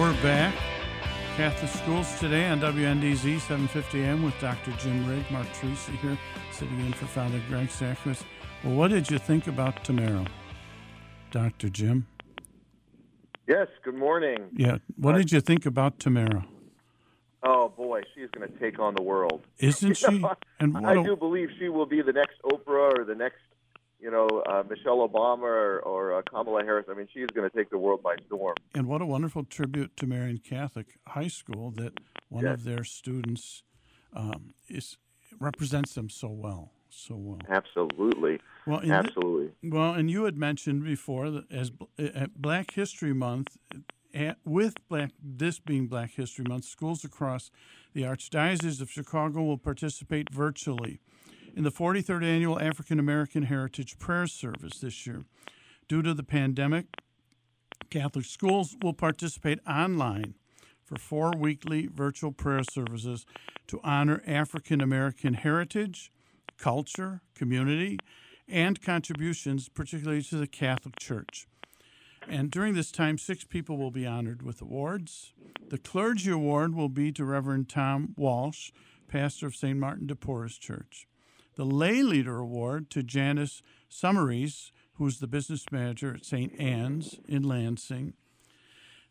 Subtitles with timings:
[0.00, 0.54] We're back.
[1.36, 4.72] Catholic Schools today on WNDZ 750 AM with Dr.
[4.78, 6.16] Jim Rigg, Mark Tracy here,
[6.52, 8.24] sitting in for Father Greg Sakowicz.
[8.64, 10.24] Well, what did you think about Tamara,
[11.30, 11.68] Dr.
[11.68, 12.06] Jim?
[13.46, 14.38] Yes, good morning.
[14.56, 16.46] Yeah, what did you think about Tamara?
[17.42, 19.42] Oh boy, she's going to take on the world.
[19.58, 20.24] Isn't she?
[20.60, 23.42] And I do believe she will be the next Oprah or the next,
[24.00, 26.86] you know, uh, Michelle Obama or, or uh, Kamala Harris.
[26.90, 28.54] I mean, she's going to take the world by storm.
[28.74, 32.54] And what a wonderful tribute to Marian Catholic High School that one Yes.
[32.54, 33.62] of their students
[34.14, 34.96] um, is
[35.38, 37.38] represents them so well, so well.
[37.48, 39.50] Absolutely, Well, absolutely.
[39.62, 43.56] well, and you had mentioned before that as at Black History Month,
[44.12, 47.50] at, with Black this being Black History Month, schools across
[47.92, 51.00] the Archdiocese of Chicago will participate virtually
[51.54, 55.24] in the 43rd annual African American Heritage Prayer Service this year.
[55.88, 56.86] Due to the pandemic,
[57.90, 60.34] Catholic schools will participate online
[60.84, 63.26] for four weekly virtual prayer services
[63.66, 66.10] to honor African American heritage,
[66.56, 67.98] culture, community,
[68.48, 71.46] and contributions, particularly to the Catholic Church.
[72.28, 75.32] And during this time, six people will be honored with awards.
[75.68, 78.70] The Clergy Award will be to Reverend Tom Walsh,
[79.08, 79.78] pastor of St.
[79.78, 81.06] Martin de Porres Church.
[81.56, 86.58] The Lay Leader Award to Janice Summaries, who's the business manager at St.
[86.58, 88.14] Anne's in Lansing.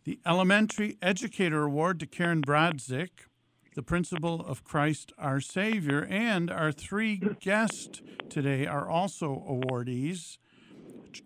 [0.06, 3.28] The Elementary Educator Award to Karen Brodzik,
[3.76, 10.38] the principal of Christ our Savior, and our three guests today are also awardees.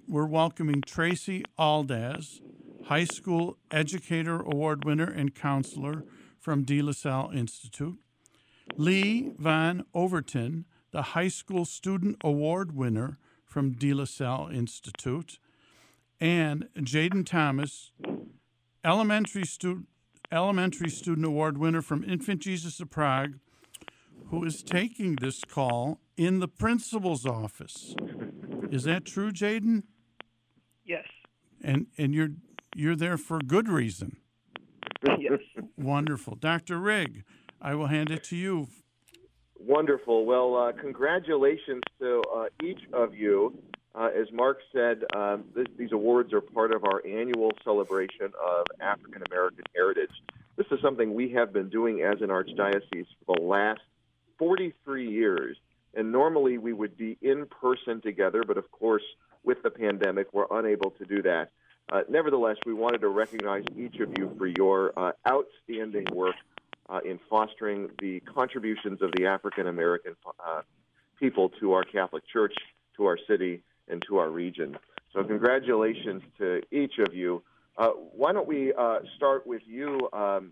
[0.08, 2.42] We're welcoming Tracy Aldaz,
[2.86, 6.04] High School Educator Award winner and counselor
[6.40, 7.98] from De La Salle Institute.
[8.78, 15.40] Levon Overton, the High School Student Award winner from De La Salle Institute.
[16.22, 17.92] And Jaden Thomas,
[18.86, 19.88] elementary student
[20.32, 23.36] elementary student award winner from Infant Jesus of Prague,
[24.30, 27.94] who is taking this call in the principal's office.
[28.72, 29.84] Is that true, Jaden?
[30.86, 31.06] Yes.
[31.62, 32.32] And and you're
[32.76, 34.18] you're there for good reason.
[35.20, 35.40] Yes.
[35.78, 36.80] Wonderful, Dr.
[36.80, 37.24] Rigg.
[37.62, 38.68] I will hand it to you.
[39.66, 40.26] Wonderful.
[40.26, 43.58] Well, uh, congratulations to uh, each of you.
[43.96, 45.46] Uh, as Mark said, um,
[45.78, 50.12] these awards are part of our annual celebration of African American heritage.
[50.58, 53.80] This is something we have been doing as an archdiocese for the last
[54.38, 55.56] 43 years.
[55.94, 59.04] And normally we would be in person together, but of course,
[59.44, 61.52] with the pandemic, we're unable to do that.
[61.92, 66.36] Uh, nevertheless, we wanted to recognize each of you for your uh, outstanding work
[66.90, 70.62] uh, in fostering the contributions of the African American uh,
[71.20, 72.54] people to our Catholic Church,
[72.98, 74.78] to our city, and to our region.
[75.14, 77.44] So, congratulations to each of you.
[77.78, 80.52] Uh, why don't we uh, start with you, um,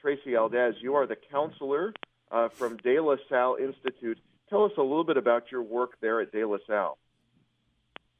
[0.00, 0.74] Tracy Aldaz?
[0.80, 1.94] You are the counselor
[2.30, 4.18] uh, from De La Salle Institute.
[4.50, 6.98] Tell us a little bit about your work there at De La Salle.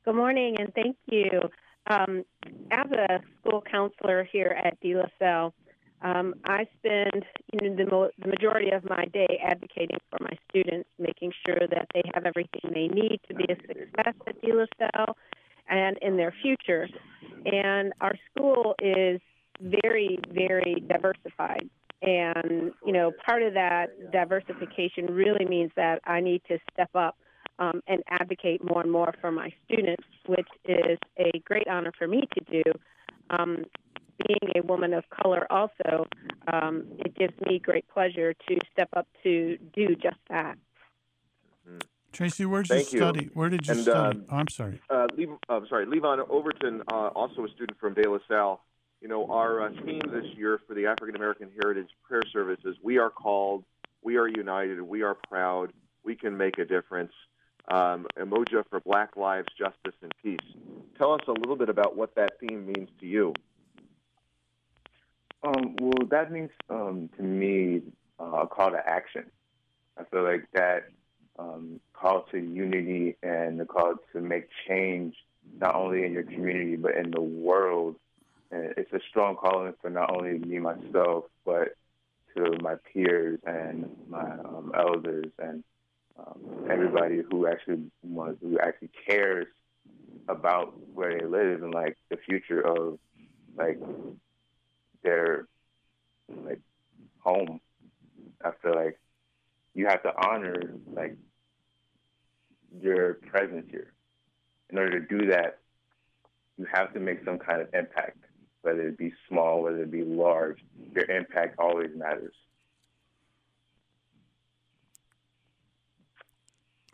[0.04, 1.30] Good morning, and thank you.
[1.88, 2.24] Um,
[2.70, 5.54] as a school counselor here at De La Salle,
[6.02, 10.36] um, I spend you know, the, mo- the majority of my day advocating for my
[10.48, 14.52] students, making sure that they have everything they need to be a success at De
[14.52, 15.16] La Salle
[15.68, 16.88] and in their future.
[17.44, 19.20] And our school is
[19.60, 21.68] very, very diversified.
[22.02, 27.16] And, you know, part of that diversification really means that I need to step up
[27.60, 32.08] um, and advocate more and more for my students, which is a great honor for
[32.08, 32.72] me to do.
[33.30, 33.64] Um,
[34.26, 36.06] being a woman of color, also,
[36.52, 40.56] um, it gives me great pleasure to step up to do just that.
[42.12, 43.04] Tracy, where did Thank you you.
[43.04, 43.30] study?
[43.32, 44.18] Where did you And, study?
[44.18, 44.80] um, oh, I'm sorry.
[44.90, 48.60] Uh, Lev- uh, sorry, Levon Overton, uh, also a student from De La Salle.
[49.00, 52.76] You know, our uh, theme this year for the African American Heritage Prayer Service is
[52.82, 53.64] "We are called,
[54.02, 55.72] we are united, we are proud,
[56.04, 57.12] we can make a difference."
[57.70, 60.38] Um, Umoja for Black Lives, Justice, and Peace.
[60.98, 63.32] Tell us a little bit about what that theme means to you.
[65.44, 67.82] Um, well, that means um, to me
[68.20, 69.24] uh, a call to action.
[69.98, 70.88] I feel like that
[71.38, 75.14] um, call to unity and the call to make change
[75.60, 77.96] not only in your community but in the world.
[78.50, 81.74] And it's a strong calling for not only me myself but
[82.36, 85.64] to my peers and my um, elders and
[86.18, 89.46] um, everybody who actually wants, who actually cares
[90.28, 92.98] about where they live and like the future of
[93.56, 93.78] like
[95.02, 95.46] their
[96.44, 96.60] like
[97.18, 97.60] home.
[98.44, 98.98] I feel like
[99.74, 101.16] you have to honor like
[102.80, 103.92] your presence here.
[104.70, 105.58] In order to do that,
[106.58, 108.18] you have to make some kind of impact,
[108.62, 110.58] whether it be small, whether it be large.
[110.94, 112.34] Your impact always matters.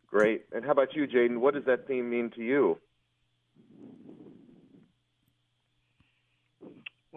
[0.08, 0.46] Great.
[0.52, 1.38] And how about you, Jaden?
[1.38, 2.78] What does that theme mean to you?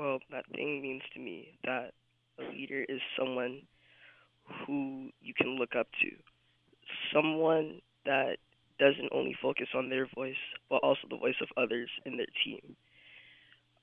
[0.02, 1.92] Well, that thing means to me that
[2.40, 3.62] a leader is someone
[4.66, 6.10] who you can look up to,
[7.14, 8.38] someone that
[8.80, 12.76] doesn't only focus on their voice, but also the voice of others in their team.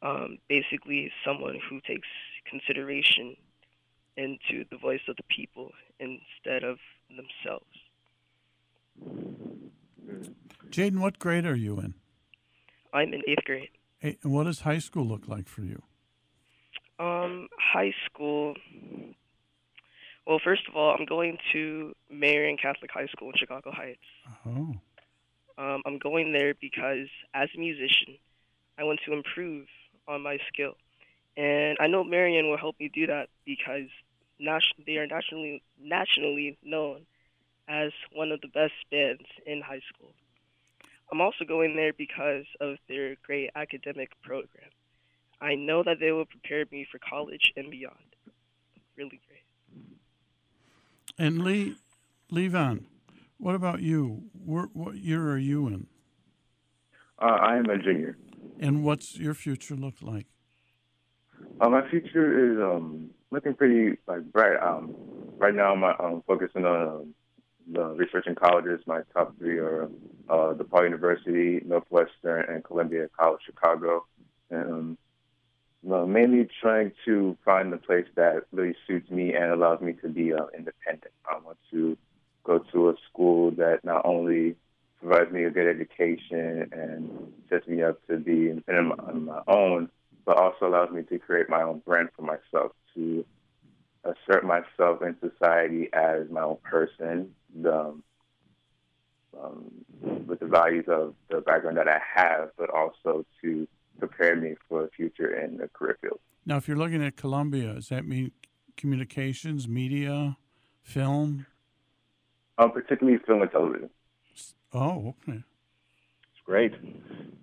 [0.02, 2.08] Um, basically, someone who takes
[2.50, 3.36] consideration
[4.16, 6.78] into the voice of the people instead of
[7.10, 7.64] themselves.
[10.70, 11.94] Jaden, what grade are you in?
[12.92, 13.68] I'm in eighth grade.
[14.00, 15.84] Hey, and what does high school look like for you?
[16.98, 18.54] Um, high school.
[20.26, 24.00] Well, first of all, I'm going to Marian Catholic High School in Chicago Heights.
[24.46, 24.74] Oh,
[25.56, 28.18] Um, I'm going there because, as a musician,
[28.78, 29.66] I want to improve
[30.06, 30.74] on my skill,
[31.36, 33.88] and I know Marian will help me do that because
[34.38, 37.06] nat- they are nationally nationally known
[37.68, 40.12] as one of the best bands in high school.
[41.10, 44.70] I'm also going there because of their great academic program.
[45.40, 47.94] I know that they will prepare me for college and beyond.
[48.96, 49.44] Really great.
[51.16, 51.76] and Lee,
[52.32, 52.84] Levon,
[53.38, 54.24] what about you?
[54.32, 55.86] Where, what year are you in?
[57.20, 58.16] Uh, I am a junior.
[58.60, 60.26] And what's your future look like?
[61.60, 64.56] Uh, my future is um, looking pretty like bright.
[64.60, 64.94] Um,
[65.36, 67.14] right now, I'm um, focusing on um,
[67.72, 68.80] the researching colleges.
[68.86, 69.84] My top three are
[70.28, 74.06] uh, DePaul University, Northwestern, and Columbia College Chicago.
[74.50, 74.98] And um,
[75.82, 80.08] well, mainly trying to find the place that really suits me and allows me to
[80.08, 81.12] be uh, independent.
[81.26, 81.96] I want to
[82.44, 84.56] go to a school that not only
[85.00, 89.88] provides me a good education and sets me up to be independent on my own,
[90.24, 93.24] but also allows me to create my own brand for myself, to
[94.04, 97.32] assert myself in society as my own person,
[97.66, 98.02] um,
[99.40, 99.70] um,
[100.26, 104.82] with the values of the background that I have, but also to prepare me for
[104.82, 106.20] the future in the career field.
[106.46, 108.32] Now, if you're looking at Columbia, does that mean
[108.76, 110.36] communications, media,
[110.82, 111.46] film?
[112.56, 113.90] Um, particularly film and television.
[114.72, 115.38] Oh, okay.
[115.38, 116.72] It's great.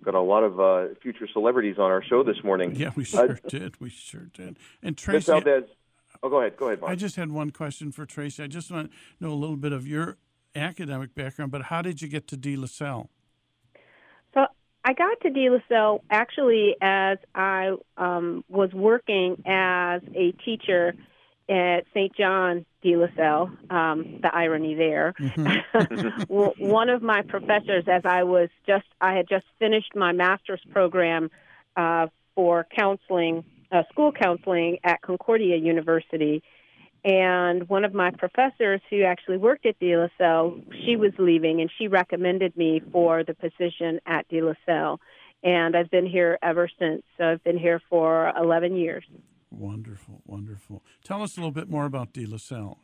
[0.02, 2.74] Got a lot of uh, future celebrities on our show this morning.
[2.76, 3.80] Yeah, we sure did.
[3.80, 4.58] We sure did.
[4.82, 5.64] And Tracy, Valdez.
[6.22, 6.56] Oh, go ahead.
[6.56, 6.92] Go ahead, Mark.
[6.92, 8.42] I just had one question for Tracy.
[8.42, 10.18] I just want to know a little bit of your
[10.54, 13.10] academic background, but how did you get to De La Salle?
[14.86, 20.94] I got to De La Salle actually as I um, was working as a teacher
[21.48, 22.14] at St.
[22.16, 23.50] John De La Salle.
[23.68, 25.12] Um, the irony there.
[26.28, 30.62] Well, One of my professors, as I was just, I had just finished my master's
[30.70, 31.30] program
[31.76, 32.06] uh,
[32.36, 36.44] for counseling, uh, school counseling at Concordia University.
[37.06, 41.60] And one of my professors who actually worked at De La Salle, she was leaving
[41.60, 45.00] and she recommended me for the position at De La Salle.
[45.44, 47.04] And I've been here ever since.
[47.16, 49.04] So I've been here for 11 years.
[49.52, 50.82] Wonderful, wonderful.
[51.04, 52.76] Tell us a little bit more about De La Salle.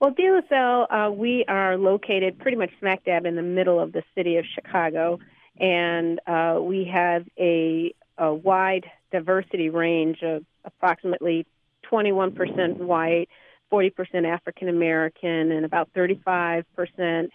[0.00, 3.78] Well, De La Salle, uh, we are located pretty much smack dab in the middle
[3.78, 5.18] of the city of Chicago,
[5.60, 11.46] and uh, we have a, a wide diversity range of approximately
[11.90, 13.28] 21% white,
[13.72, 16.64] 40% African American, and about 35%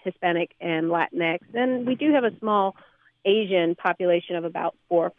[0.03, 1.39] Hispanic and Latinx.
[1.53, 2.75] And we do have a small
[3.25, 5.11] Asian population of about 4%.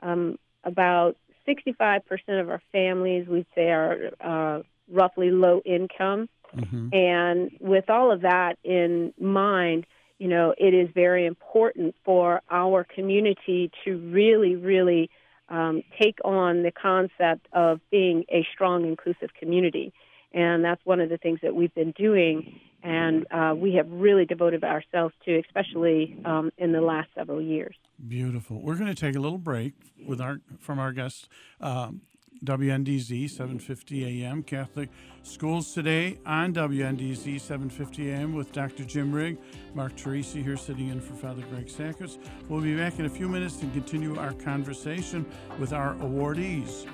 [0.00, 1.16] Um, about
[1.46, 2.02] 65%
[2.40, 6.28] of our families, we'd say, are uh, roughly low income.
[6.52, 9.86] hmm And with all of that in mind,
[10.18, 15.10] you know, it is very important for our community to really, really
[15.48, 19.92] um, take on the concept of being a strong, inclusive community.
[20.32, 24.26] And that's one of the things that we've been doing, and uh, we have really
[24.26, 27.74] devoted ourselves to, especially um, in the last several years.
[28.06, 28.60] Beautiful.
[28.60, 29.72] We're going to take a little break
[30.06, 31.28] with our from our guests.
[31.60, 32.02] um,
[32.44, 34.88] WNDZ 750 AM, Catholic
[35.22, 38.84] Schools Today on WNDZ 750 AM with Dr.
[38.84, 39.38] Jim Rigg,
[39.74, 42.18] Mark Teresi here sitting in for Father Greg Sakowicz.
[42.48, 45.26] We'll be back in a few minutes to continue our conversation
[45.58, 46.86] with our awardees,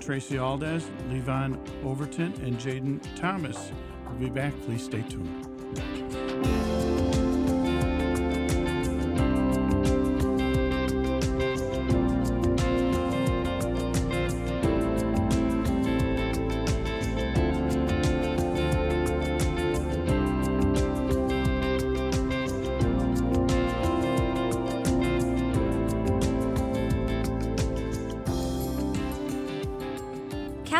[0.00, 3.72] Tracy Aldaz, Levon Overton, and Jaden Thomas.
[4.06, 4.52] We'll be back.
[4.62, 6.25] Please stay tuned.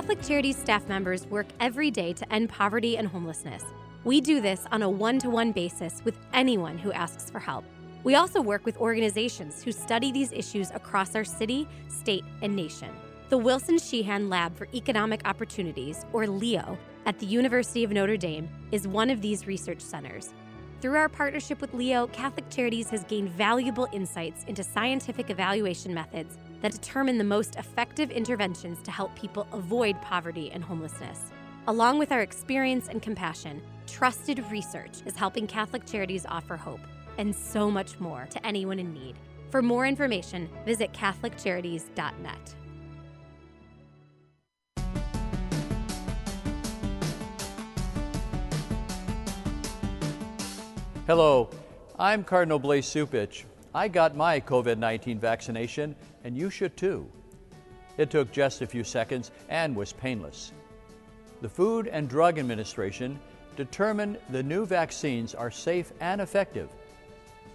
[0.07, 3.65] Catholic Charities staff members work every day to end poverty and homelessness.
[4.05, 7.65] We do this on a one to one basis with anyone who asks for help.
[8.05, 12.91] We also work with organizations who study these issues across our city, state, and nation.
[13.31, 18.49] The Wilson Sheehan Lab for Economic Opportunities, or LEO, at the University of Notre Dame
[18.71, 20.33] is one of these research centers.
[20.81, 26.39] Through our partnership with LEO, Catholic Charities has gained valuable insights into scientific evaluation methods
[26.61, 31.33] that determine the most effective interventions to help people avoid poverty and homelessness.
[31.69, 36.81] Along with our experience and compassion, trusted research is helping Catholic Charities offer hope
[37.19, 39.17] and so much more to anyone in need.
[39.51, 42.55] For more information, visit CatholicCharities.net.
[51.07, 51.51] Hello,
[51.99, 53.45] I'm Cardinal Blaise Cupich.
[53.77, 57.07] I got my COVID 19 vaccination, and you should too.
[57.99, 60.53] It took just a few seconds and was painless.
[61.43, 63.21] The Food and Drug Administration
[63.55, 66.71] determined the new vaccines are safe and effective,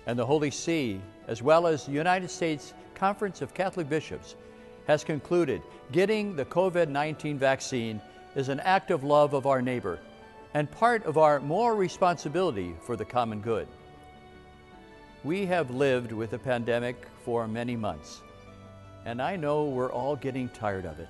[0.06, 4.36] and the Holy See, as well as the United States Conference of Catholic Bishops,
[4.86, 8.00] has concluded getting the COVID 19 vaccine
[8.36, 9.98] is an act of love of our neighbor
[10.54, 13.68] and part of our moral responsibility for the common good.
[15.24, 18.22] We have lived with the pandemic for many months,
[19.06, 21.10] and I know we're all getting tired of it.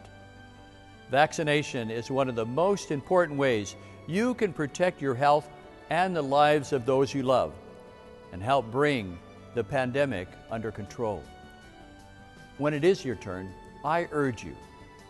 [1.09, 3.77] Vaccination is one of the most important ways
[4.07, 5.49] you can protect your health
[5.89, 7.53] and the lives of those you love
[8.33, 9.17] and help bring
[9.55, 11.23] the pandemic under control.
[12.57, 13.49] When it is your turn,
[13.85, 14.57] I urge you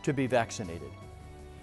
[0.03, 0.91] to be vaccinated.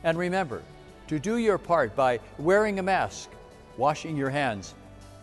[0.03, 0.61] And remember,
[1.07, 3.31] to do your part by wearing a mask,
[3.77, 4.75] washing your hands,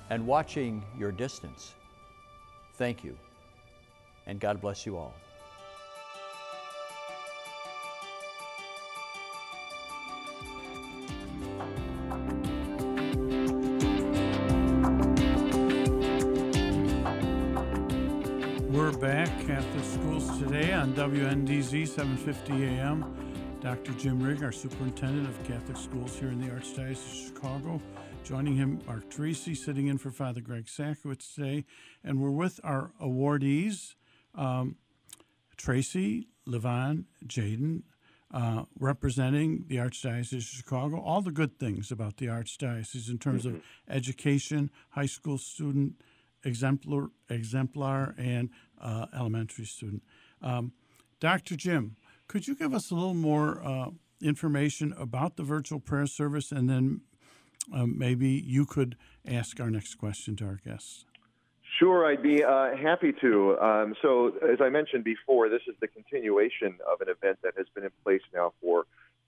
[0.10, 1.74] and watching your distance.
[2.78, 3.16] Thank you,
[4.28, 5.14] and God bless you all.
[18.70, 23.06] We're back, at the Schools Today on WNDZ 750 AM.
[23.62, 23.94] Dr.
[23.94, 27.82] Jim Rigg, our superintendent of Catholic schools here in the Archdiocese of Chicago.
[28.26, 31.64] Joining him, Mark Teresi, sitting in for Father Greg Sakowicz today.
[32.04, 33.94] And we're with our awardees,
[34.34, 34.78] um,
[35.58, 37.84] Tracy, Levon, Jaden,
[38.34, 43.46] uh, representing the Archdiocese of Chicago, all the good things about the Archdiocese in terms
[43.46, 43.58] mm-hmm.
[43.58, 45.94] of education, high school student,
[46.44, 48.50] exemplar, exemplar and
[48.82, 50.02] uh, elementary student.
[50.42, 50.72] Um,
[51.20, 51.56] Dr.
[51.56, 51.96] Jim,
[52.28, 53.90] could you give us a little more uh,
[54.20, 57.02] information about the virtual prayer service, and then
[57.74, 58.96] um, maybe you could
[59.28, 61.06] ask our next question to our guests?
[61.80, 63.58] Sure, I'd be uh, happy to.
[63.60, 67.66] Um, so, as I mentioned before, this is the continuation of an event that has
[67.74, 68.86] been in place now for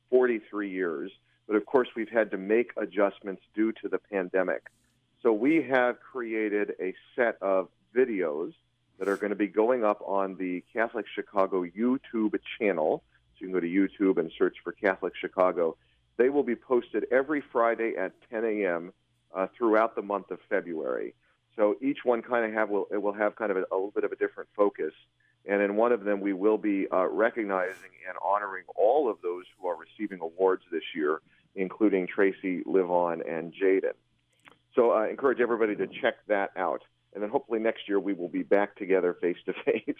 [0.10, 1.12] 43 years.
[1.46, 4.64] But of course, we've had to make adjustments due to the pandemic.
[5.24, 8.54] So, we have created a set of videos
[9.00, 13.04] that are going to be going up on the Catholic Chicago YouTube channel.
[13.34, 15.78] So you can go to YouTube and search for Catholic Chicago.
[16.18, 18.94] They will be posted every Friday at 10 a.m.
[19.34, 21.14] Uh, throughout the month of February.
[21.56, 23.92] So each one kind of have will it will have kind of a, a little
[23.92, 24.94] bit of a different focus.
[25.46, 29.46] And in one of them, we will be uh, recognizing and honoring all of those
[29.58, 31.22] who are receiving awards this year,
[31.56, 33.94] including Tracy, Levon, and Jaden.
[34.76, 36.84] So I encourage everybody to check that out
[37.18, 39.96] and then hopefully next year we will be back together face to face.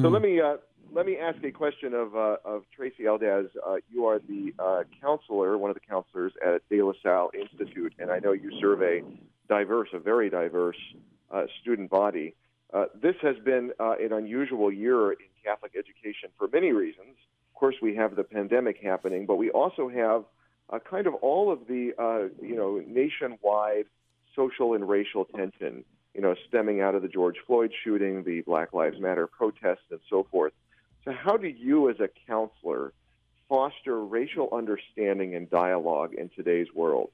[0.00, 0.58] So let me uh,
[0.92, 3.48] let me ask a question of uh, of Tracy Aldaz.
[3.66, 7.94] Uh, you are the uh, counselor, one of the counselors at De La Salle Institute,
[7.98, 9.02] and I know you serve a
[9.48, 10.76] diverse, a very diverse
[11.32, 12.36] uh, student body.
[12.72, 17.16] Uh, this has been an unusual year in Catholic education for many reasons.
[17.52, 20.24] Of course, we have the pandemic happening, but we also have
[20.88, 21.92] kind of all of the
[22.40, 23.86] you know nationwide
[24.36, 28.72] social and racial tension you know, stemming out of the George Floyd shooting, the Black
[28.72, 30.52] Lives Matter protests, and so forth.
[31.04, 32.92] So, how do you, as a counselor,
[33.48, 37.10] foster racial understanding and dialogue in today's world?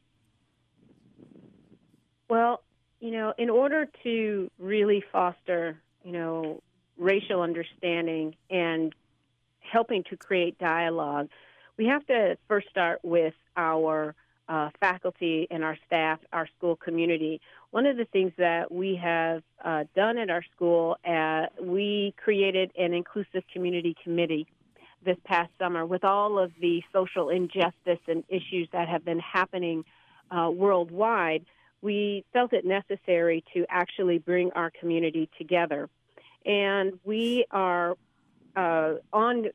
[2.29, 2.63] Well,
[3.01, 6.63] you know, in order to really foster, you know,
[6.99, 8.95] racial understanding and
[9.61, 11.29] helping to create dialogue,
[11.77, 14.15] we have to first start with our
[14.49, 17.41] uh, faculty and our staff, our school community.
[17.71, 22.73] One of the things that we have uh, done at our school, uh, we created
[22.79, 24.47] an inclusive community committee
[25.05, 29.85] this past summer with all of the social injustice and issues that have been happening
[30.31, 31.45] uh, worldwide.
[31.83, 35.89] We felt it necessary to actually bring our community together.
[36.45, 37.97] And we are
[38.57, 39.47] uh, on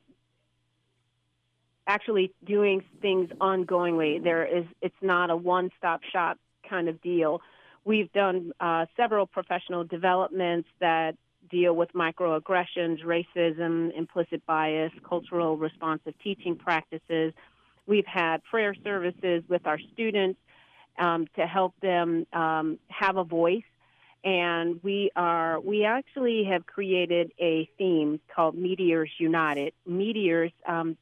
[1.86, 4.22] actually doing things ongoingly.
[4.22, 7.42] There is it's not a one-stop shop kind of deal.
[7.84, 11.16] We've done uh, several professional developments that
[11.50, 17.34] deal with microaggressions, racism, implicit bias, cultural responsive teaching practices.
[17.86, 20.40] We've had prayer services with our students
[20.98, 23.62] um, to help them um, have a voice.
[24.24, 29.74] And we are we actually have created a theme called Meteors United.
[29.86, 30.96] Meteors um,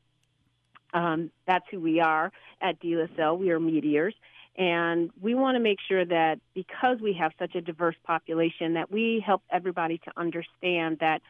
[0.92, 2.76] um, that's who we are at
[3.16, 3.38] Salle.
[3.38, 4.14] We are meteors.
[4.56, 8.90] And we want to make sure that because we have such a diverse population, that
[8.90, 11.22] we help everybody to understand that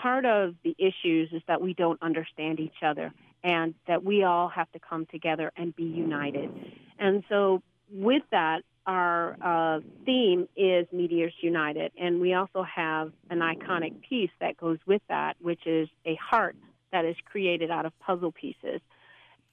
[0.00, 3.12] part of the issues is that we don't understand each other
[3.44, 6.50] and that we all have to come together and be united.
[6.98, 11.92] And so, with that, our uh, theme is Meteors United.
[12.00, 16.56] And we also have an iconic piece that goes with that, which is a heart
[16.90, 18.80] that is created out of puzzle pieces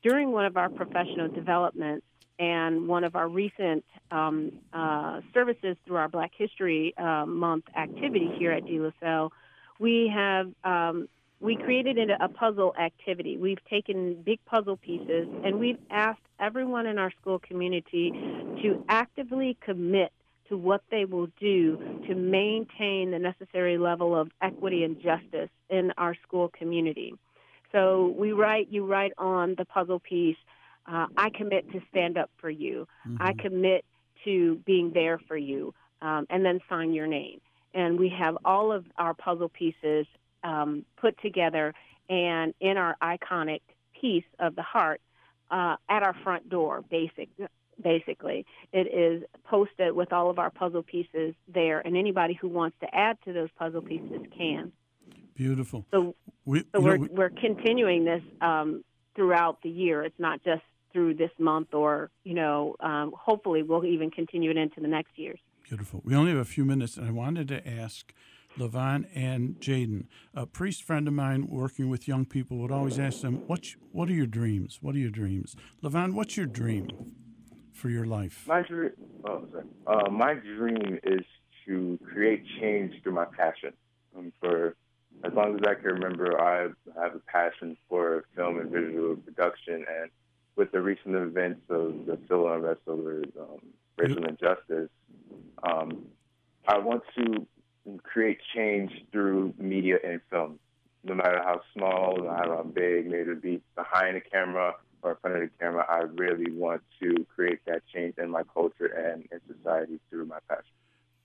[0.01, 2.05] during one of our professional developments
[2.39, 8.31] and one of our recent um, uh, services through our Black History uh, Month activity
[8.39, 9.31] here at De La Salle,
[9.77, 11.08] we have um,
[11.41, 13.38] we created a puzzle activity.
[13.38, 18.12] We've taken big puzzle pieces and we've asked everyone in our school community
[18.62, 20.12] to actively commit
[20.50, 21.77] to what they will do
[22.08, 27.13] to maintain the necessary level of equity and justice in our school community.
[27.71, 30.38] So we write, you write on the puzzle piece,
[30.91, 32.88] uh, I commit to stand up for you.
[33.08, 33.21] Mm-hmm.
[33.21, 33.86] I commit
[34.25, 37.39] to being there for you, um, and then sign your name.
[37.73, 40.08] And we have all of our puzzle pieces
[40.43, 41.73] um, put together
[42.10, 43.62] and in our iconic
[43.99, 45.02] piece of the heart
[45.52, 47.30] uh, at our front door, basic,
[47.82, 48.45] basically.
[48.73, 52.95] It is posted with all of our puzzle pieces there, and anybody who wants to
[52.95, 54.71] add to those puzzle pieces can.
[55.36, 55.86] Beautiful.
[55.91, 58.84] So, we, so we're, know, we, we're continuing this um,
[59.15, 60.04] throughout the year.
[60.04, 64.58] It's not just through this month or, you know, um, hopefully we'll even continue it
[64.58, 65.39] into the next years.
[65.63, 66.02] Beautiful.
[66.04, 68.13] We only have a few minutes, and I wanted to ask
[68.58, 70.06] Levon and Jaden.
[70.34, 74.10] A priest friend of mine working with young people would always ask them, "What What
[74.10, 74.80] are your dreams?
[74.82, 76.88] What are your dreams?" Levon, what's your dream
[77.71, 78.45] for your life?
[78.47, 78.91] My dream,
[79.25, 79.65] oh, sorry.
[79.86, 81.23] Uh, my dream is
[81.67, 83.73] to create change through my passion
[84.17, 84.75] um, for
[85.23, 86.69] as long as I can remember, I
[87.02, 89.75] have a passion for film and visual production.
[89.75, 90.18] And with
[90.79, 93.59] the recent events of the civil unrest over um,
[93.97, 94.89] racial injustice,
[95.63, 96.05] um,
[96.65, 97.45] I want to
[98.03, 100.57] create change through media and film,
[101.03, 105.11] no matter how small, no matter how big, maybe it be behind the camera or
[105.11, 105.85] in front of the camera.
[105.89, 110.39] I really want to create that change in my culture and in society through my
[110.47, 110.63] passion.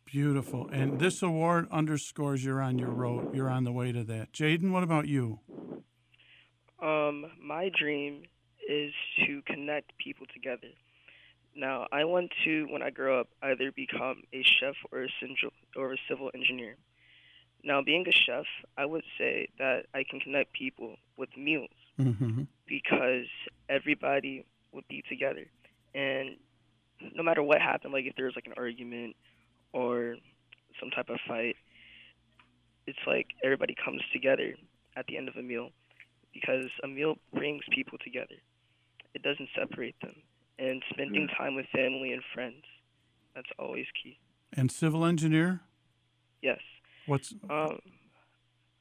[0.05, 0.69] Beautiful.
[0.73, 3.35] And this award underscores you're on your road.
[3.35, 4.33] You're on the way to that.
[4.33, 5.39] Jaden, what about you?
[6.83, 8.34] Um, my dream is to
[9.75, 10.69] connect people together.
[11.57, 15.09] Now, I want to, when I grow up, either become a chef or a,
[15.77, 16.77] or a civil engineer.
[17.63, 18.45] Now, being a chef,
[18.77, 22.43] I would say that I can connect people with meals mm-hmm.
[22.67, 23.27] because
[23.69, 25.47] everybody would be together.
[25.95, 26.37] And
[27.15, 29.17] no matter what happened, like if there's like an argument
[29.73, 30.17] or
[30.81, 31.57] some type of fight,
[32.87, 34.55] it's like everybody comes together
[34.97, 35.71] at the end of a meal
[36.35, 38.35] because a meal brings people together.
[39.15, 40.15] It doesn't separate them.
[40.59, 41.37] And spending mm.
[41.37, 42.63] time with family and friends,
[43.35, 44.19] that's always key.
[44.53, 45.61] And civil engineer?
[46.43, 46.61] Yes.
[47.07, 47.79] What's um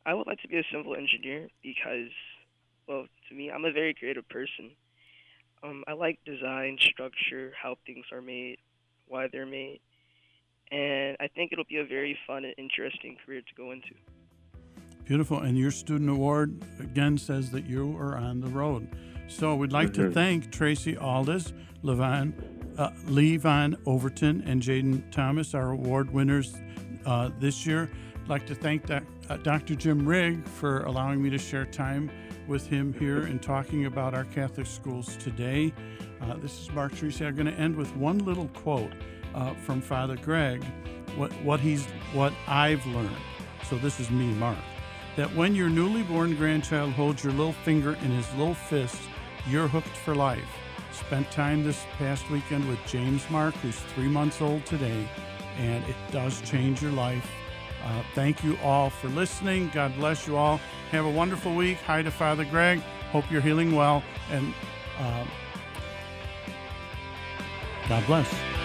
[0.06, 2.12] I would like to be a civil engineer because
[2.88, 4.72] well, to me, I'm a very creative person.
[5.64, 8.58] Um, I like design, structure, how things are made,
[9.08, 9.80] why they're made,
[10.72, 13.94] and I think it'll be a very fun and interesting career to go into.
[15.06, 15.40] Beautiful.
[15.40, 18.88] And your student award again says that you are on the road.
[19.34, 20.04] So we'd like mm-hmm.
[20.04, 22.34] to thank Tracy Aldaz, Levon,
[22.78, 22.92] uh,
[23.90, 26.56] Overton, and Jaden Thomas, our award winners
[27.08, 27.90] uh, this year.
[28.22, 29.74] I'd like to thank doc, uh, Dr.
[29.74, 32.12] Jim Rigg for allowing me to share time
[32.48, 35.74] with him here and talking about our Catholic schools today.
[36.22, 37.26] Uh, this is Mark Tracy.
[37.26, 38.94] I'm going to end with one little quote
[39.34, 40.64] uh, from Father Greg,
[41.18, 43.10] what, what, he's, what I've learned.
[43.68, 44.60] So this is me, Mark.
[45.16, 49.00] That when your newly born grandchild holds your little finger in his little fist,
[49.48, 50.48] you're hooked for life.
[50.92, 55.08] Spent time this past weekend with James Mark, who's three months old today,
[55.58, 57.30] and it does change your life.
[57.84, 59.70] Uh, thank you all for listening.
[59.74, 60.58] God bless you all.
[60.92, 61.78] Have a wonderful week.
[61.86, 62.80] Hi to Father Greg.
[63.12, 64.04] Hope you're healing well.
[64.32, 64.54] And
[65.00, 65.26] uh,
[67.90, 68.63] God bless.